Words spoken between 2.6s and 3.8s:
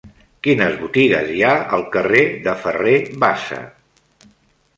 Ferrer Bassa?